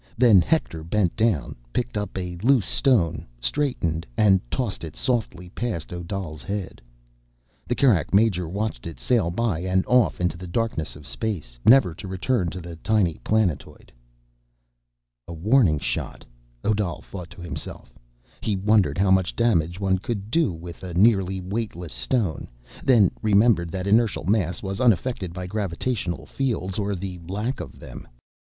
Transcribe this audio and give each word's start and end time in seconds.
Then 0.17 0.41
Hector 0.41 0.83
bent 0.83 1.15
down, 1.15 1.55
picked 1.71 1.95
up 1.95 2.17
a 2.17 2.35
loose 2.37 2.65
stone, 2.65 3.27
straightened, 3.39 4.07
and 4.17 4.41
tossed 4.49 4.83
it 4.83 4.95
softly 4.95 5.49
past 5.49 5.93
Odal's 5.93 6.41
head. 6.41 6.81
The 7.67 7.75
Kerak 7.75 8.11
major 8.11 8.49
watched 8.49 8.87
it 8.87 8.99
sail 8.99 9.29
by 9.29 9.59
and 9.59 9.85
off 9.85 10.19
into 10.19 10.37
the 10.39 10.47
darkness 10.47 10.95
of 10.95 11.05
space, 11.05 11.59
never 11.65 11.93
to 11.93 12.07
return 12.07 12.49
to 12.49 12.59
the 12.59 12.77
tiny 12.77 13.19
planetoid. 13.23 13.91
A 15.27 15.33
warning 15.33 15.77
shot, 15.77 16.25
Odal 16.63 17.01
thought 17.01 17.29
to 17.29 17.41
himself. 17.41 17.93
He 18.41 18.55
wondered 18.55 18.97
how 18.97 19.11
much 19.11 19.35
damage 19.35 19.79
one 19.79 19.99
could 19.99 20.31
do 20.31 20.51
with 20.51 20.81
a 20.81 20.95
nearly 20.95 21.39
weightless 21.41 21.93
stone, 21.93 22.47
then 22.83 23.11
remembered 23.21 23.69
that 23.69 23.85
inertial 23.85 24.23
mass 24.23 24.63
was 24.63 24.81
unaffected 24.81 25.31
by 25.31 25.45
gravitational 25.45 26.25
fields, 26.25 26.79
or 26.79 26.95
lack 27.29 27.59
of 27.59 27.77
them. 27.79 28.07